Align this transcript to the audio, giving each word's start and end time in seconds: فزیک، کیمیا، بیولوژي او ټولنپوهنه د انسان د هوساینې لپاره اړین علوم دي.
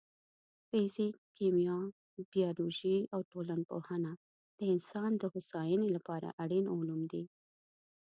فزیک، 0.69 1.15
کیمیا، 1.37 1.79
بیولوژي 2.33 2.97
او 3.13 3.19
ټولنپوهنه 3.31 4.11
د 4.57 4.59
انسان 4.73 5.11
د 5.17 5.23
هوساینې 5.33 5.89
لپاره 5.95 6.27
اړین 6.43 6.65
علوم 6.75 7.01
دي. 7.11 7.23